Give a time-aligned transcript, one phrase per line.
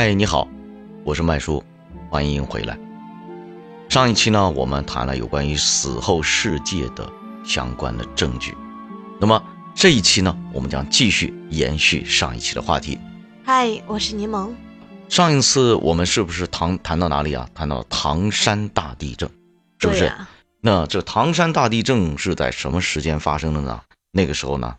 [0.00, 0.46] 嗨，你好，
[1.02, 1.60] 我是麦叔，
[2.08, 2.78] 欢迎回来。
[3.88, 7.10] 上一期呢，我们谈了有关于死后世界的
[7.44, 8.56] 相关的证据。
[9.20, 9.42] 那么
[9.74, 12.96] 这一期呢，我们将继续延续上一期的话题。
[13.44, 14.54] 嗨，我是柠檬。
[15.08, 17.50] 上一次我们是不是谈谈到哪里啊？
[17.52, 19.28] 谈到唐山大地震，
[19.80, 20.04] 是不是？
[20.04, 20.30] 啊、
[20.60, 23.80] 那这唐山大地震是在什么时间发生的呢？
[24.12, 24.76] 那个时候呢，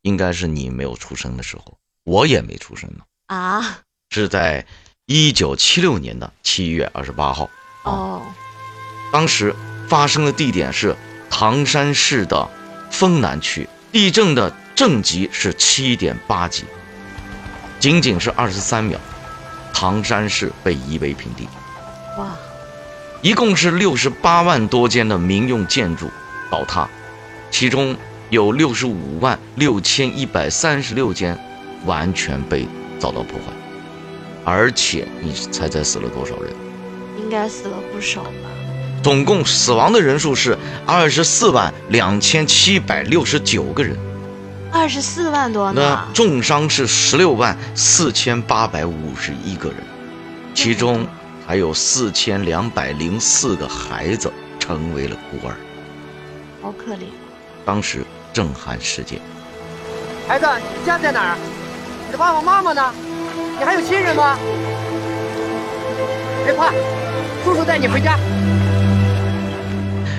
[0.00, 3.04] 应该是你没有出生的时候，我也没出生呢。
[3.26, 3.80] 啊，
[4.14, 4.64] 是在
[5.06, 7.50] 一九七六年的七月二十八号。
[7.82, 8.22] 哦，
[9.12, 9.52] 当时
[9.88, 10.94] 发生的地点是
[11.28, 12.48] 唐山市的
[12.92, 16.62] 丰南区，地震的震级是七点八级，
[17.80, 19.00] 仅仅是二十三秒，
[19.72, 21.48] 唐山市被夷为平地。
[22.16, 22.36] 哇，
[23.20, 26.08] 一共是六十八万多间的民用建筑
[26.48, 26.88] 倒塌，
[27.50, 27.96] 其中
[28.30, 31.36] 有六十五万六千一百三十六间
[31.84, 32.68] 完全被
[33.00, 33.52] 遭到破坏，
[34.44, 36.52] 而且你猜猜死了多少人？
[37.18, 38.50] 应该死了不少吧？
[39.02, 40.56] 总共死亡的人数是
[40.86, 43.96] 二十四万两千七百六十九个人，
[44.72, 46.08] 二十四万多那呢。
[46.14, 49.78] 重伤是十六万四千八百五十一个人，
[50.54, 51.06] 其中
[51.46, 55.54] 还有四千两百零四个孩子成为了孤儿。
[56.62, 57.04] 好可怜。
[57.64, 59.20] 当时震撼世界。
[60.26, 60.46] 孩子，
[60.78, 61.38] 你家在哪儿？
[62.06, 62.94] 你的爸爸妈妈呢？
[63.58, 64.36] 你还有亲人吗？
[66.44, 66.72] 别怕，
[67.44, 68.18] 叔叔带你回家。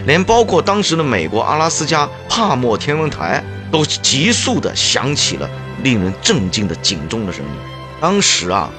[0.06, 5.50] 连包括当时的美国阿拉斯加帕默天文台都急速的响起了
[5.84, 7.52] 令人震惊的警钟的声音。
[8.00, 8.70] 当时啊，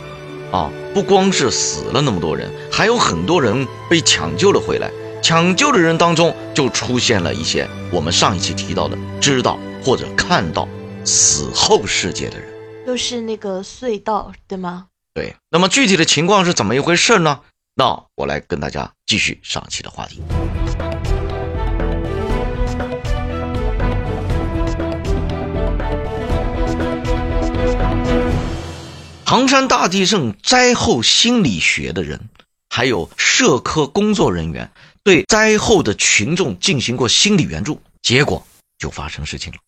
[0.53, 4.91] 啊，不光是死了那么多人，还有很多人被抢救了回来。
[5.23, 10.69] 抢救的人当中，就出现了一些我们上一期提到的知道或者看到
[11.05, 12.56] 死后世界的人。
[12.87, 14.87] 就是那个隧道，对吗？
[15.13, 17.41] 对，那么具体的情况是怎么一回事呢？
[17.75, 20.23] 那我来跟大家继续上期的话题。
[29.25, 32.29] 唐山大地震灾后心理学的人，
[32.71, 34.71] 还有社科工作人员
[35.03, 38.47] 对灾后的群众进行过心理援助，结果
[38.79, 39.59] 就发生事情了。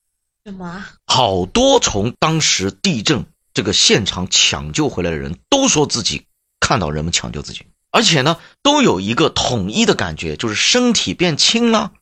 [0.49, 0.83] 什么？
[1.05, 6.25] 好多从当时地震这个现场抢救回来的人都说自己
[6.59, 11.93] 看到人们抢救自己，而且呢，都有一个统一的感觉，就是身体变轻了，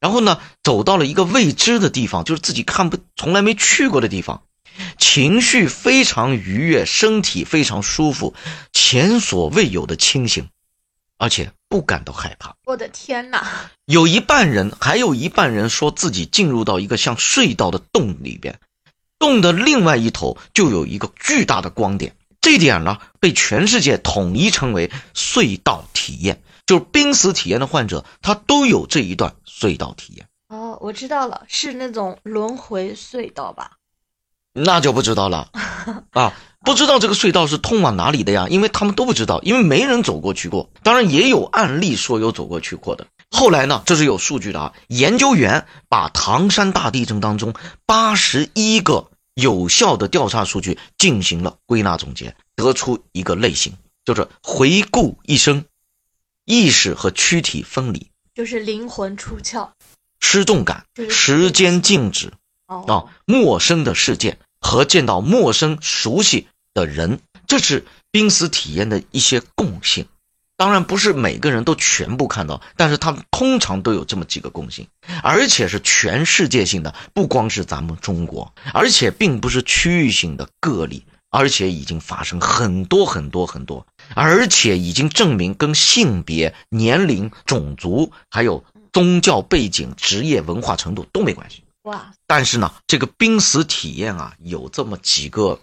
[0.00, 4.44] 然后呢，走到了一个未知的地方，就是自己看不从来没去过的地方，
[4.96, 8.32] 情绪非常愉悦，身体非常舒服，
[8.72, 10.48] 前所未有的清醒，
[11.20, 12.56] 而且不感到害怕。
[12.64, 13.70] 我的天哪！
[13.84, 18.58] 有一半人，还有一半人说自己进入到一个像隧道的洞里边，
[19.18, 33.72] 洞的另外一头就有一个巨大的光点，这点呢被全世界统一称为隧道体验，就是濒死体验的患者，他都有这一段隧道体验，哦，我知道了，是那种轮回隧道吧？
[34.54, 35.50] 那就不知道了
[36.12, 38.46] 啊，不知道这个隧道是通往哪里的呀？
[38.48, 43.06] 因为他们都不知道，因为没人走过去过，当然也有案例说有走过去过的。
[43.30, 44.72] 后来呢，这是有数据的啊。
[44.88, 47.54] 研究员把唐山大地震当中
[47.86, 53.72] 八十一个有效的调查数据进行了归纳总结，得出一个类型，
[54.04, 55.64] 就是回顾一生，
[56.44, 59.68] 意识和躯体分离，就是灵魂出窍。
[60.18, 62.32] 失重感就，是时间静止
[62.66, 70.06] 哦，啊，陌生的事件和见到陌生熟悉的人，这是濒死体验的一些共性。
[70.56, 74.88] 当然不是每个人都全部看到，但是他们通常都有这么几个共性，
[75.22, 88.62] 而且是全世界性的，不光是咱们中国，而且并不是区域性的个例，而且已经发生很多很多很多，而且已经证明跟性别、年龄、种族还有
[88.92, 91.62] 宗教背景、职业文化程度都没关系。
[91.82, 95.60] 哇，但是呢，这个濒死体验啊，有这么几个，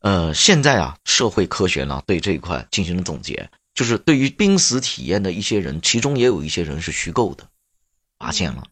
[0.00, 7.48] 呃，现在啊，社会科学呢对这一块进行了总结，就是对于濒死体验的一些人，其中也有一些人是虚构的，
[8.18, 8.66] 发现了。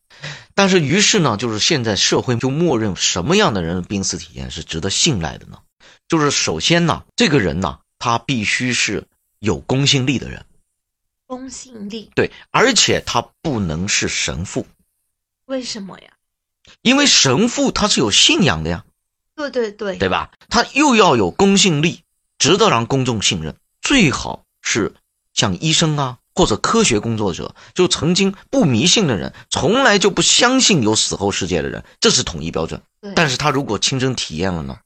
[0.54, 5.60] 但是于是呢，就是现在社会就默认什么样的人的濒死体验是值得信赖的呢？
[6.08, 9.06] 就是首先呢，这个人呢，他必须是
[9.38, 10.44] 有公信力的人，
[11.24, 14.66] 公信力对，而且他不能是神父，
[15.44, 16.10] 为什么呀？
[16.82, 18.84] 因为神父他是有信仰的呀。
[19.34, 20.30] 对对对，对吧？
[20.48, 22.02] 他又要有公信力，
[22.38, 24.94] 值得让公众信任，最好是
[25.32, 32.82] 像医生啊或者科学工作者，就曾经不迷信的人，从来就不相信有死后世界的人，这是统一标准。
[33.14, 34.78] 但是他如果亲身体验了呢，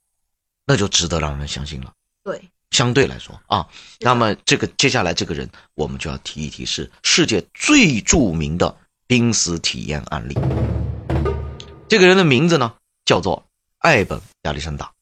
[0.67, 1.93] 那就值得让人相信了。
[2.23, 3.67] 对，相对来说啊，
[4.01, 8.77] 那么这个接下来这个人，我们就要提一提，是世界最著名的
[9.07, 10.37] 濒死体验案例。
[11.93, 13.45] 这个人的名字呢，叫做
[13.77, 14.93] 艾本亚历山大。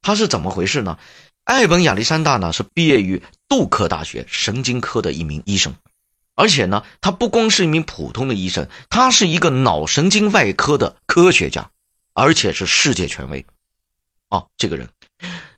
[0.00, 0.98] 他是怎么回事呢？
[1.44, 5.74] 艾本亚历山大呢，是毕业于杜克大学神经科的一名医生，
[6.34, 11.70] 而且呢，他不光是一名普通的医生，他是一个脑神经外科的科学家，
[12.14, 13.44] 而且是世界权威。
[14.30, 14.88] 啊，这个人。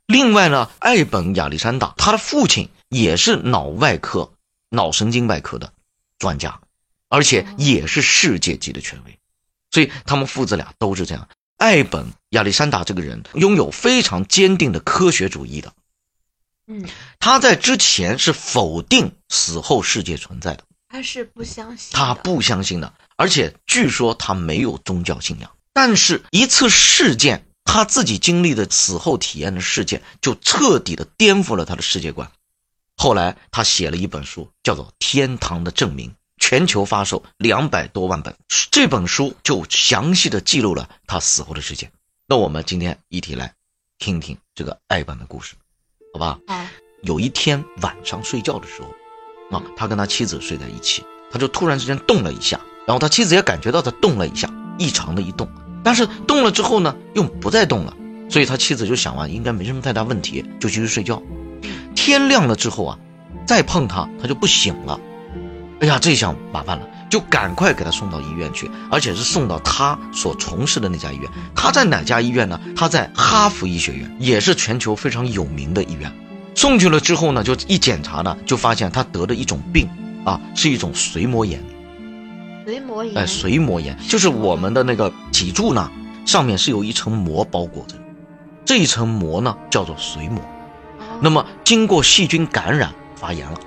[0.07, 4.33] 另外呢，艾本亚历山大他的父亲也是脑外科、
[4.69, 5.73] 脑神经外科的
[6.19, 6.61] 专家，
[7.09, 9.17] 而且也是世界级的权威，
[9.73, 11.29] 所以他们父子俩都是这样。
[11.57, 15.73] 艾本亚历山大这个人拥有非常坚定的科学主义的，
[16.69, 16.89] 嗯，
[17.19, 27.47] 他在之前是否定死后世界存在的，他是不相信，他不相信的，而且据说他没有宗教信仰，但是一次事件。
[27.65, 32.31] 他自己经历的死后体验的事件，就彻底的颠覆了他的世界观。
[32.97, 36.11] 后来他写了一本书，叫做《天堂的证明》，
[36.43, 38.35] 全球发售两百多万本。
[38.73, 41.93] 这本书就详细的记录了他死后的事件。
[42.27, 43.55] 那我们今天一起来
[43.97, 45.55] 听听这个爱本的故事，
[46.13, 46.41] 好吧？
[46.49, 46.67] 好。
[47.03, 55.49] 有一天晚上睡觉的时候，啊，他跟他妻子睡在一起，他就突然之间动了一下，然后他妻子也感觉到他动了一下，异常的一动。
[55.85, 57.97] 但是动了之后呢，又不再动了，
[58.29, 61.23] 所以他妻子就想完，应该没什么太大问题，就继续睡觉。
[61.95, 62.99] 天亮了之后啊，
[63.47, 64.99] 再碰他，他就不醒了。
[65.83, 71.29] 哎呀，这下麻烦了，就赶快给他送到医院去，而且是送到他所从事的那家医院。
[71.57, 72.61] 他在哪家医院呢？
[72.77, 76.13] 他在哈佛医学院，也是全球非常有名的医院。
[76.55, 79.89] 送去了之后呢，就一检查呢，就发现他得了一种病
[80.25, 81.61] 啊，是一种髓膜炎。
[82.65, 85.91] 髓膜炎，哎，髓膜炎就是我们的那个脊柱呢，
[86.25, 87.97] 上面是有一层膜包裹着，
[88.65, 90.41] 这一层膜呢叫做髓膜。
[91.21, 93.59] 那么经过细菌感染发炎了，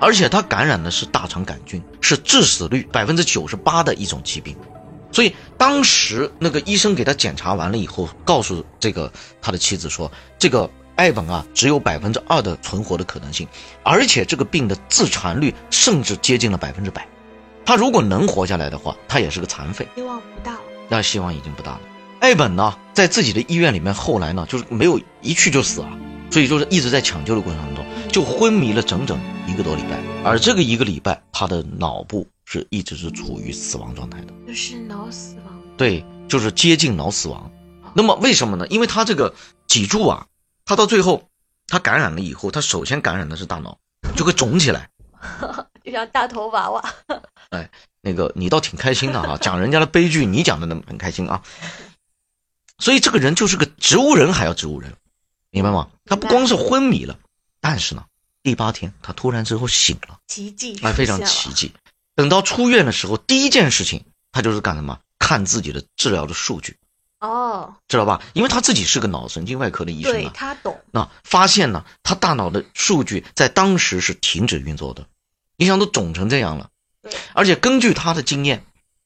[0.00, 4.56] 而且它感染的是大肠杆菌，是致死率百分之九十八的一种疾病。
[5.10, 9.10] 所以当时那个医生给他检查完了以后，告诉这个
[9.40, 13.48] 他的妻子说，这个艾本啊只有百分之二的存活的可能性，
[13.82, 17.08] 而且这个病的自残率甚至接近了百分之百。
[17.64, 20.60] 他如果能活下来的话，他也是个残废，希望不大了。
[20.88, 21.80] 那希望已经不大了。
[22.20, 25.88] 艾本呢，在自己的医院里面，后来呢，就是没有一去就死啊，
[26.30, 29.18] 所以就是一直在抢救的过程当中，就昏迷了整整
[29.48, 29.98] 一个多礼拜。
[30.24, 35.60] 而这个一个礼拜，他的脑部是一直是处于死亡状态的，就是脑死亡。
[35.76, 37.50] 对，就是接近脑死亡。
[37.94, 38.66] 那么为什么呢？
[38.68, 39.34] 因为他这个
[39.66, 40.26] 脊柱啊，
[40.64, 41.28] 他到最后
[41.66, 43.78] 他感染了以后，他首先感染的是大脑，
[44.14, 44.90] 就会肿起来。
[45.82, 46.94] 就像大头娃娃，
[47.50, 47.70] 哎，
[48.02, 51.42] 那个你倒挺开心的哈，讲人家的悲剧，你讲的那么很开心啊。
[52.78, 54.92] 所以这个人就是个植物人，还要植物人，
[55.50, 55.88] 明白吗？
[56.04, 57.18] 他不光是昏迷了，
[57.60, 58.04] 但是呢，
[58.42, 61.72] 第八天他突然之后醒了，奇迹，哎，非常奇迹。
[62.14, 64.98] 等到出院的时候，第一件事情他就是干什么？
[65.18, 66.76] 看自己的治疗的数据。
[67.20, 68.22] 哦，知道吧？
[68.32, 70.80] 因为他自己是个脑神经外科的医生对他懂。
[70.92, 75.06] 那发现呢，他大脑的数据在当时是停止运作的。
[75.56, 76.70] 你想都肿成这样了，
[77.34, 78.64] 而且根据他的经验，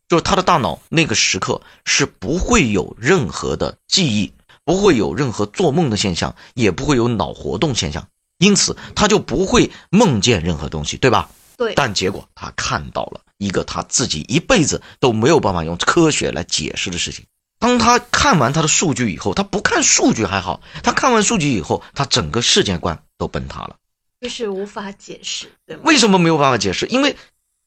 [0.09, 8.07] 就是他的大脑那个时刻是不会有任何的记忆，不会有任何做梦的现象，也不会有脑活动现象，
[8.43, 11.31] 因此他就不会梦见任何东西，对吧？
[11.57, 11.75] 对。
[11.77, 17.25] 但结果他看到了一个他自己一辈子都没有办法用科学来解释的事情。
[17.61, 23.77] 当他看完他的数据以后，他不看数据还好，他看完数据以后，他整个世界观都崩塌了。
[24.21, 25.83] 就是无法解释，对吗？
[25.85, 26.87] 为什么没有办法解释？
[26.87, 27.17] 因为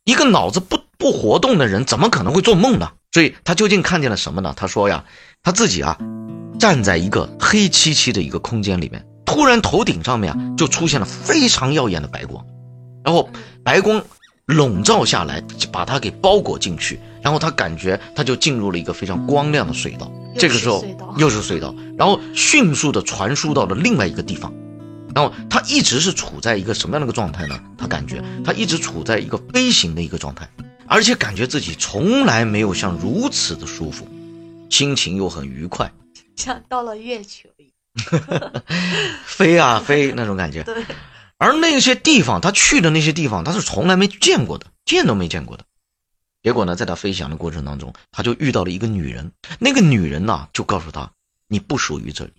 [0.03, 2.91] 一个脑子不不活动的人，怎么可能会做梦呢？
[3.13, 4.53] 所以他究竟看见了什么呢？
[4.58, 5.05] 他说呀，
[5.41, 5.98] 他自己啊，
[6.60, 12.46] 站在一个黑漆漆的一个空间里面，突然头顶上面啊就出现了非常耀眼的白光，
[13.03, 13.29] 然后
[13.63, 14.03] 白光
[14.46, 20.12] 笼罩下来，把它给包裹进去，然后他感觉他就进入了一个非常光亮的隧道。
[20.38, 20.86] 这个时候
[21.17, 24.53] 又是隧道，然后迅速的传输到了另外一个地方。
[25.15, 27.58] 然后他一直是处在一个什么样的一个状态呢？
[27.77, 30.46] 他感觉他一直处在一个飞行的一个状态，
[30.88, 34.05] 而且感觉自己从来没有像如此的舒服，
[34.70, 35.89] 心情又很愉快，
[36.36, 37.72] 像到了月球一样，
[39.25, 40.64] 飞啊飞那种感觉。
[40.64, 40.84] 对。
[41.38, 45.66] 而那些地方，他去的那些地方，他是从来没见过的，见都没见过的。
[46.42, 51.12] 结果呢，在他飞翔的过程当中，他就遇到了一个女人，那个女人呢，就告诉他
[51.50, 52.32] ：“你不属于这里。”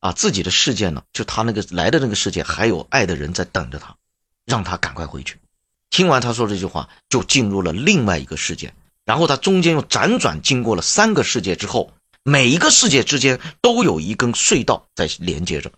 [0.00, 3.96] 啊，自己的世界呢，就他那个来的那个世界，还有爱的人在等着他，
[4.44, 5.38] 让他赶快回去。
[5.88, 8.74] 听完他说这句话，就进入了另外一个世界。
[9.06, 11.92] 然后他中间又辗转经过了三个世界之后，
[12.24, 15.70] 每一个世界之间都有一根隧道在连接着。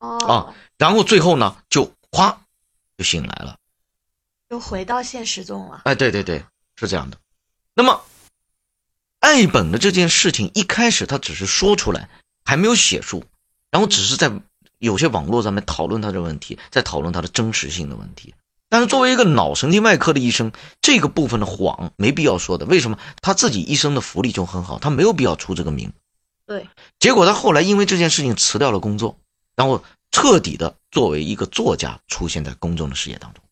[0.00, 2.42] 哦啊，然后最后呢就哗
[2.98, 3.58] 就醒来了。
[4.50, 5.80] 又回到现实中了。
[5.84, 6.44] 哎，对对对，
[6.76, 7.18] 是这样的。
[7.74, 8.04] 那么，
[9.20, 12.08] 爱本的这件事情一开始他只是说出来，
[12.44, 13.24] 还没有写书，
[13.70, 14.30] 然后只是在
[14.78, 18.34] 有些网络上面讨论他的问题，在讨论他的真实性的问题。
[18.68, 22.66] 但是作为一个脑神经外科的医生，这个部分的谎没必要说的。
[22.66, 22.98] 为什么？
[23.22, 25.92] 他自己一生的福利就很好，他没有必要出这个名。
[26.46, 26.68] 对，
[26.98, 29.18] 结果他后来因为这件事情辞掉了工作，
[29.54, 33.42] 然后彻底的作为一个作家出现在公众的视野当中。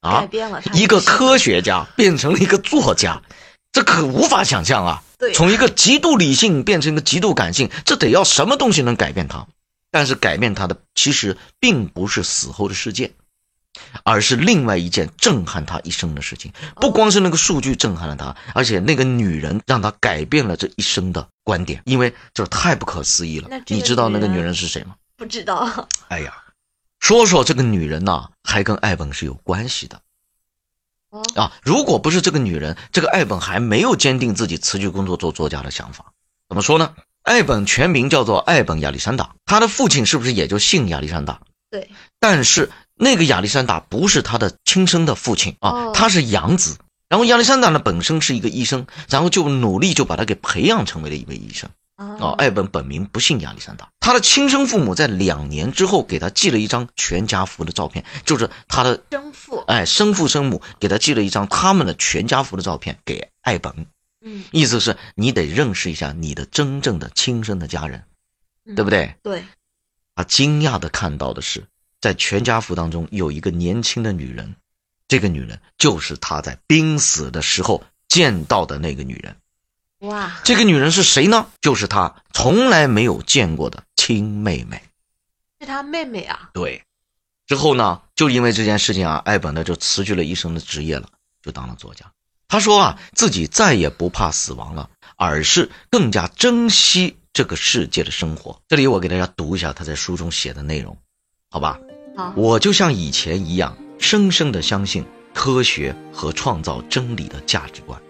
[0.00, 3.22] 改啊，变了他一个科学家变成了一个作家，
[3.70, 5.02] 这可无法想象啊！
[5.16, 9.46] 对从一个极度理性变成一个极度感性，这得要什么东西能改变他？
[9.92, 13.12] 但是改变他的其实并不是死后的事件，
[14.04, 16.52] 而是另外一件震撼他一生的事情。
[16.76, 24.94] 不光是那个数据震撼了他，而且那个女人让他改变了这一生的观点，因为这太不可思议了你知道那个女人是谁吗？
[25.16, 25.88] 不知道。
[26.08, 26.34] 哎呀，
[27.00, 30.00] 说说这个女人呐、还跟艾本是有关系的。
[31.10, 36.12] 哦，啊，如果不是这个女人，这个艾本还没有坚定自己辞去工作做作家的想法。
[36.48, 36.94] 怎么说呢？
[37.22, 41.40] 艾本全名叫做艾本亚历山大，他的父亲是不是也就姓亚历山大？
[41.70, 41.88] 对，
[42.18, 46.76] 但是那个亚历山大不是他的亲生的父亲啊哦，他是养子。
[47.08, 51.68] 然后亚历山大呢本身是一个医生，然后就努力就把他给培养成为了一位医生。
[51.96, 59.62] 啊，哦，艾本本名不姓亚历山大，他的亲生父母在两年之后给他寄了一张全家福的照片，就是他的生父。
[59.66, 63.86] 哎生父生母给他寄了一张他们的全家福的照片给艾本，
[64.24, 68.04] 嗯，意思是你得认识一下你的真正的亲生的家人，
[68.64, 68.90] 嗯对不？
[68.90, 69.14] 对？
[69.22, 69.44] 对，
[70.14, 71.66] 他惊讶的看到的是，
[72.02, 74.56] 在全家福当中有一个年轻的女人，
[75.06, 79.36] 这个女人就是他在濒死的时候见到的那个女人。
[80.00, 81.48] 哇，这个女人是谁呢？
[81.60, 84.82] 就是他从来没有见过的亲妹妹。
[85.60, 86.50] 是他妹妹啊。
[86.52, 86.82] 对，
[87.46, 91.08] 之后呢，就因为这件事情啊，艾本呢就辞去了医生的职业了，
[91.40, 92.10] 就当了作家。
[92.48, 98.60] 他说啊，自己再也不怕死亡了，而是更加珍惜这个世界的生活。
[98.66, 100.98] 这里我给大家读一下他在书中写的内容，
[101.48, 101.78] 好吧？
[102.34, 108.00] 我就像以前一样，深深的相信科学和创造真理的价值观。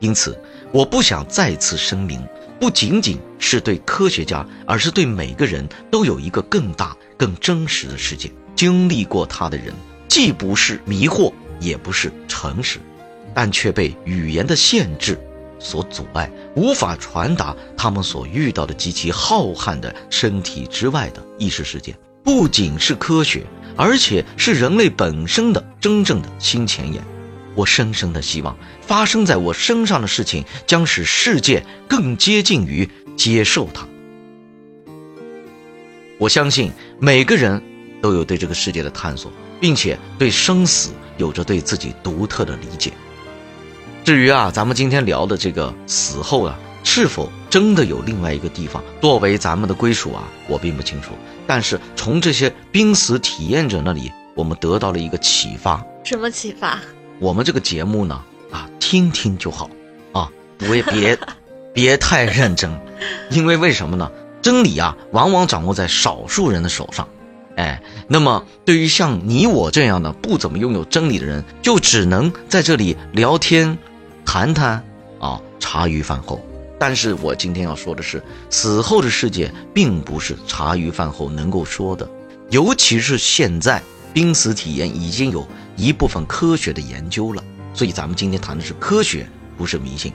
[0.00, 0.40] 因此，
[0.72, 2.24] 我不想再次声明，
[2.60, 8.30] 不仅仅是对科学家，而是对每个人都有一个更大、更真实的世界。
[8.54, 9.72] 经历过它的人，
[10.08, 12.78] 既不是迷惑，也不是诚实，
[13.34, 15.18] 但却被语言的限制
[15.58, 21.96] 所阻碍，无法传达他们所遇到的极其浩瀚的身体之外的意识世界。
[22.22, 23.44] 不仅是科学，
[23.76, 27.02] 而且是人类本身的真正的新前沿。
[27.54, 33.86] 我深深的希望，发生在我身上的事情将使世界更接近于接受它。
[36.18, 36.70] 我相信
[37.00, 37.60] 每个人
[38.00, 42.92] 都有对这个世界的探索，并且对生死有着对自己独特的理解。
[44.04, 46.58] 至于啊，咱们今天聊的这个死后啊，
[46.90, 51.12] 是否真的有另外一个地方作为咱们的归属啊，我并不清楚。
[51.46, 55.84] 但是从这些濒死体验者那里，我们得到了一个启发。
[56.02, 56.80] 什么启发？
[57.18, 58.18] 我们这个节目呢，
[58.50, 59.68] 啊，听听就好，
[60.12, 60.30] 啊，
[60.66, 61.16] 我也别
[61.74, 62.70] 别太认真，
[63.30, 64.10] 因为为什么呢？
[64.40, 67.06] 真理啊，往往掌握在少数人的手上，
[67.56, 73.76] 哎，那么对于像你我这样的不怎么拥有真理的人，就只能在这里聊天、
[74.24, 74.82] 谈谈
[75.20, 76.40] 啊，茶余饭后。
[76.78, 82.08] 但是我今天要说的是，死后的世界并不是茶余饭后能够说的，
[82.50, 83.82] 尤其是现在
[84.12, 87.42] 濒死体验已经有一部分科学的研究了，
[87.74, 90.12] 所以咱们今天谈的是科学，不是迷信。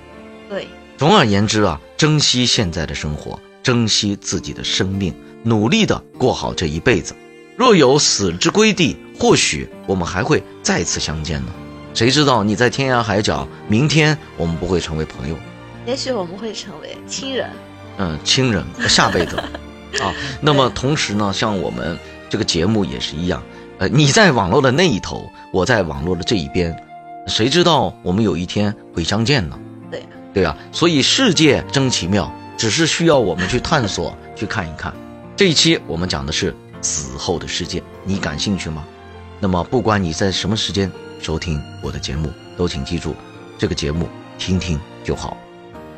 [0.49, 0.67] 对，
[0.97, 7.13] 总而言之啊，珍惜现在的生活，珍惜自己的生命，努力的过好这一辈子。
[7.55, 11.51] 若有死之归地，或许我们还会再次相见呢。
[11.93, 15.37] 谁知道你在天涯海角，明天我们不会成为朋友，
[15.85, 17.49] 也许我们会成为亲人。
[17.97, 19.37] 嗯，亲人，下辈子
[20.01, 20.13] 啊。
[20.41, 21.97] 那么同时呢，像我们
[22.29, 23.43] 这个节目也是一样，
[23.77, 26.75] 呃，你在网络的那一头，我在网络的这一边，
[27.27, 29.59] 谁知道我们有一天会相见呢？
[29.91, 34.93] 对呀，对啊，所以世界真奇妙，只是需要我们去探索，去看一看。
[35.35, 38.83] 这一期我们讲的是死后的世界，你感兴趣吗？
[39.39, 43.15] 那么不管你在什么时间收听我的节目，都请记住，
[43.57, 44.07] 这个节目
[44.39, 45.37] 听听就好。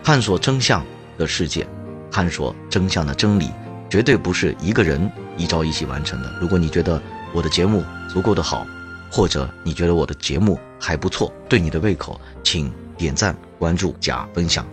[0.06, 0.86] 探索真相
[1.18, 1.66] 的世界，
[2.12, 3.50] 探索真相的真理，
[3.90, 6.32] 绝对不是一个人一朝一夕完成的。
[6.40, 7.02] 如果你觉得
[7.34, 8.68] 我的节目足够的好，
[9.12, 14.64] 或者你觉得我的节目还不错，对你的胃口，请点赞、关注、加分享，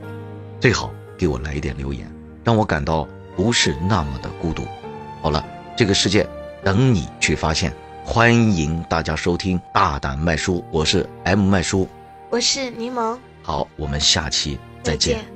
[0.60, 2.06] 最好给我来一点留言，
[2.44, 4.66] 让我感到不是那么的孤独。
[5.22, 5.42] 好了，
[5.74, 6.28] 这个世界
[6.62, 7.74] 等你去发现。
[8.04, 11.88] 欢迎大家收听《大胆卖书》，我是 M 卖书，
[12.28, 15.31] 我是柠檬，好，我们下期再见。